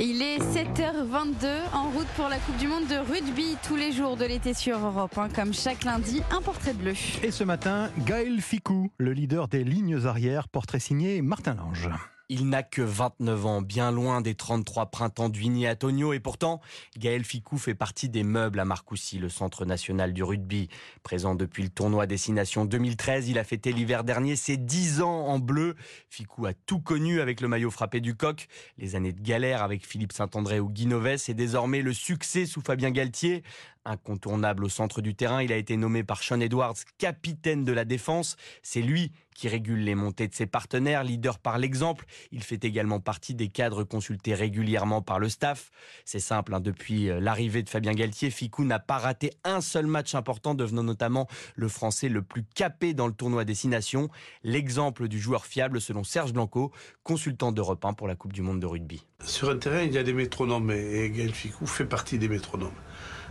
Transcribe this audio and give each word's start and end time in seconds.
Il 0.00 0.20
est 0.20 0.38
7h22 0.38 1.46
en 1.72 1.90
route 1.90 2.06
pour 2.16 2.28
la 2.28 2.38
Coupe 2.38 2.56
du 2.56 2.66
Monde 2.66 2.86
de 2.88 2.96
rugby 2.96 3.56
tous 3.66 3.76
les 3.76 3.92
jours 3.92 4.16
de 4.16 4.24
l'été 4.24 4.52
sur 4.52 4.78
Europe. 4.78 5.16
hein, 5.16 5.28
comme 5.34 5.54
chaque 5.54 5.84
lundi, 5.84 6.22
un 6.32 6.42
portrait 6.42 6.74
bleu. 6.74 6.94
Et 7.22 7.30
ce 7.30 7.44
matin, 7.44 7.88
Gaël 8.04 8.40
Ficou, 8.40 8.90
le 8.98 9.12
leader 9.12 9.46
des 9.46 9.62
lignes 9.62 10.06
arrières, 10.06 10.48
portrait 10.48 10.80
signé 10.80 11.22
Martin 11.22 11.54
Lange. 11.54 11.88
Il 12.28 12.48
n'a 12.48 12.64
que 12.64 12.82
29 12.82 13.46
ans, 13.46 13.62
bien 13.62 13.92
loin 13.92 14.20
des 14.20 14.34
33 14.34 14.86
printemps 14.86 15.28
d'Uigny 15.28 15.68
à 15.68 15.76
Tonio, 15.76 16.12
et 16.12 16.18
pourtant, 16.18 16.60
Gaël 16.98 17.22
Ficou 17.22 17.56
fait 17.56 17.76
partie 17.76 18.08
des 18.08 18.24
meubles 18.24 18.58
à 18.58 18.64
Marcoussis, 18.64 19.20
le 19.20 19.28
centre 19.28 19.64
national 19.64 20.12
du 20.12 20.24
rugby. 20.24 20.68
Présent 21.04 21.36
depuis 21.36 21.62
le 21.62 21.68
tournoi 21.68 22.06
Destination 22.08 22.64
2013, 22.64 23.28
il 23.28 23.38
a 23.38 23.44
fêté 23.44 23.72
l'hiver 23.72 24.02
dernier 24.02 24.34
ses 24.34 24.56
10 24.56 25.02
ans 25.02 25.26
en 25.28 25.38
bleu. 25.38 25.76
Ficou 26.10 26.46
a 26.46 26.52
tout 26.52 26.80
connu 26.80 27.20
avec 27.20 27.40
le 27.40 27.46
maillot 27.46 27.70
frappé 27.70 28.00
du 28.00 28.16
coq, 28.16 28.48
les 28.76 28.96
années 28.96 29.12
de 29.12 29.22
galère 29.22 29.62
avec 29.62 29.86
Philippe 29.86 30.12
Saint-André 30.12 30.58
ou 30.58 30.68
Guy 30.68 30.86
Novès, 30.86 31.28
et 31.28 31.34
désormais 31.34 31.80
le 31.80 31.92
succès 31.92 32.44
sous 32.44 32.60
Fabien 32.60 32.90
Galtier. 32.90 33.44
Incontournable 33.86 34.64
au 34.64 34.68
centre 34.68 35.00
du 35.00 35.14
terrain, 35.14 35.42
il 35.42 35.52
a 35.52 35.56
été 35.56 35.76
nommé 35.76 36.02
par 36.02 36.22
Sean 36.22 36.40
Edwards 36.40 36.74
capitaine 36.98 37.64
de 37.64 37.72
la 37.72 37.84
défense. 37.84 38.36
C'est 38.62 38.82
lui 38.82 39.12
qui 39.36 39.48
régule 39.48 39.84
les 39.84 39.94
montées 39.94 40.26
de 40.26 40.34
ses 40.34 40.46
partenaires, 40.46 41.04
leader 41.04 41.38
par 41.38 41.58
l'exemple. 41.58 42.06
Il 42.32 42.42
fait 42.42 42.64
également 42.64 43.00
partie 43.00 43.34
des 43.34 43.48
cadres 43.48 43.84
consultés 43.84 44.34
régulièrement 44.34 45.02
par 45.02 45.18
le 45.20 45.28
staff. 45.28 45.70
C'est 46.04 46.20
simple, 46.20 46.54
hein, 46.54 46.60
depuis 46.60 47.10
euh, 47.10 47.20
l'arrivée 47.20 47.62
de 47.62 47.68
Fabien 47.68 47.92
Galtier, 47.92 48.30
Ficou 48.30 48.64
n'a 48.64 48.78
pas 48.78 48.98
raté 48.98 49.30
un 49.44 49.60
seul 49.60 49.86
match 49.86 50.14
important, 50.14 50.54
devenant 50.54 50.82
notamment 50.82 51.28
le 51.54 51.68
Français 51.68 52.08
le 52.08 52.22
plus 52.22 52.44
capé 52.54 52.94
dans 52.94 53.06
le 53.06 53.12
tournoi 53.12 53.44
Destination. 53.44 54.08
L'exemple 54.42 55.06
du 55.06 55.20
joueur 55.20 55.46
fiable 55.46 55.80
selon 55.80 56.02
Serge 56.02 56.32
Blanco, 56.32 56.72
consultant 57.02 57.52
d'Europe 57.52 57.84
1 57.84 57.92
pour 57.92 58.08
la 58.08 58.16
Coupe 58.16 58.32
du 58.32 58.42
Monde 58.42 58.60
de 58.60 58.66
rugby. 58.66 59.06
Sur 59.24 59.50
un 59.50 59.58
terrain, 59.58 59.82
il 59.82 59.92
y 59.92 59.98
a 59.98 60.02
des 60.02 60.12
métronomes 60.12 60.70
et 60.70 61.10
Gaël 61.10 61.34
Ficou 61.34 61.66
fait 61.66 61.84
partie 61.84 62.18
des 62.18 62.28
métronomes. 62.28 62.72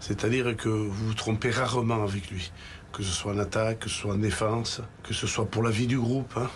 C'est-à-dire 0.00 0.56
que 0.56 0.68
vous 0.68 0.90
vous 1.08 1.14
trompez 1.14 1.50
rarement 1.50 2.02
avec 2.02 2.30
lui, 2.30 2.50
que 2.92 3.02
ce 3.02 3.10
soit 3.12 3.32
en 3.32 3.38
attaque, 3.38 3.80
que 3.80 3.88
ce 3.88 3.96
soit 3.96 4.14
en 4.14 4.18
défense, 4.18 4.80
que 5.02 5.14
ce 5.14 5.26
soit 5.26 5.46
pour 5.46 5.62
la 5.62 5.70
vie 5.70 5.86
du 5.86 5.98
groupe. 5.98 6.32
hein. 6.36 6.48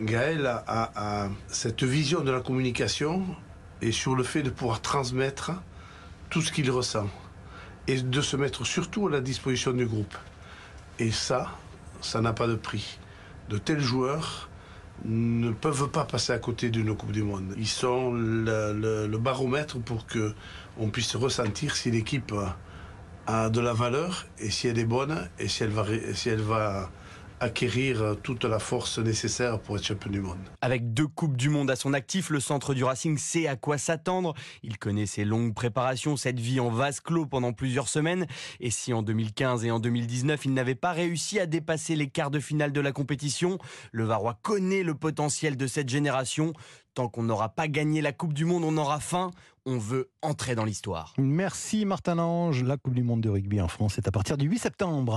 Gaël 0.00 0.46
a, 0.46 1.28
cette 1.48 1.84
vision 1.84 2.20
de 2.22 2.32
la 2.32 2.40
communication 2.40 3.24
et 3.82 3.92
sur 3.92 4.16
le 4.16 4.24
fait 4.24 4.42
de 4.42 4.50
pouvoir 4.50 4.80
transmettre 4.80 5.52
tout 6.28 6.42
ce 6.42 6.50
qu'il 6.50 6.70
ressent 6.70 7.08
et 7.86 8.00
de 8.00 8.20
se 8.20 8.36
mettre 8.36 8.64
surtout 8.66 9.06
à 9.06 9.10
la 9.10 9.20
disposition 9.20 9.72
du 9.72 9.86
groupe. 9.86 10.14
Et 10.98 11.10
ça, 11.12 11.52
ça 12.00 12.20
n'a 12.20 12.32
pas 12.32 12.46
de 12.48 12.54
prix. 12.56 12.98
De 13.48 13.58
tels 13.58 13.80
joueurs 13.80 14.48
ne 15.04 15.50
peuvent 15.50 15.88
pas 15.90 16.04
passer 16.04 16.32
à 16.32 16.38
côté 16.38 16.70
d'une 16.70 16.94
Coupe 16.96 17.12
du 17.12 17.22
Monde. 17.22 17.54
Ils 17.56 17.66
sont 17.68 18.12
le, 18.12 18.72
le- 18.72 19.06
le 19.06 19.18
baromètre 19.18 19.78
pour 19.80 20.06
que 20.06 20.32
on 20.78 20.88
puisse 20.90 21.14
ressentir 21.16 21.74
si 21.76 21.90
l'équipe 21.90 22.32
de 23.32 23.60
la 23.60 23.72
valeur 23.72 24.26
et 24.38 24.50
si 24.50 24.68
elle 24.68 24.78
est 24.78 24.84
bonne 24.84 25.28
et 25.38 25.48
si 25.48 25.62
elle 25.62 25.70
va, 25.70 25.84
si 26.14 26.28
elle 26.28 26.42
va 26.42 26.90
acquérir 27.42 28.16
toute 28.22 28.44
la 28.44 28.60
force 28.60 28.98
nécessaire 28.98 29.58
pour 29.58 29.76
être 29.76 29.84
champion 29.84 30.10
du 30.10 30.20
monde. 30.20 30.38
Avec 30.60 30.94
deux 30.94 31.08
Coupes 31.08 31.36
du 31.36 31.48
Monde 31.48 31.70
à 31.72 31.76
son 31.76 31.92
actif, 31.92 32.30
le 32.30 32.38
centre 32.38 32.72
du 32.72 32.84
Racing 32.84 33.18
sait 33.18 33.48
à 33.48 33.56
quoi 33.56 33.78
s'attendre. 33.78 34.34
Il 34.62 34.78
connaît 34.78 35.06
ses 35.06 35.24
longues 35.24 35.52
préparations, 35.52 36.16
cette 36.16 36.38
vie 36.38 36.60
en 36.60 36.70
vase 36.70 37.00
clos 37.00 37.26
pendant 37.26 37.52
plusieurs 37.52 37.88
semaines. 37.88 38.26
Et 38.60 38.70
si 38.70 38.92
en 38.92 39.02
2015 39.02 39.64
et 39.64 39.72
en 39.72 39.80
2019, 39.80 40.44
il 40.44 40.54
n'avait 40.54 40.76
pas 40.76 40.92
réussi 40.92 41.40
à 41.40 41.46
dépasser 41.46 41.96
les 41.96 42.08
quarts 42.08 42.30
de 42.30 42.38
finale 42.38 42.72
de 42.72 42.80
la 42.80 42.92
compétition, 42.92 43.58
le 43.90 44.04
Varois 44.04 44.38
connaît 44.42 44.84
le 44.84 44.94
potentiel 44.94 45.56
de 45.56 45.66
cette 45.66 45.88
génération. 45.88 46.52
Tant 46.94 47.08
qu'on 47.08 47.22
n'aura 47.22 47.48
pas 47.48 47.68
gagné 47.68 48.02
la 48.02 48.12
Coupe 48.12 48.34
du 48.34 48.44
Monde, 48.44 48.64
on 48.64 48.76
aura 48.76 49.00
faim. 49.00 49.30
On 49.64 49.78
veut 49.78 50.10
entrer 50.20 50.54
dans 50.54 50.64
l'histoire. 50.64 51.14
Merci 51.16 51.86
Martin 51.86 52.16
Lange. 52.16 52.62
La 52.64 52.76
Coupe 52.76 52.94
du 52.94 53.02
Monde 53.02 53.22
de 53.22 53.30
rugby 53.30 53.60
en 53.62 53.68
France 53.68 53.96
est 53.96 54.06
à 54.08 54.10
partir 54.10 54.36
du 54.36 54.46
8 54.46 54.58
septembre. 54.58 55.14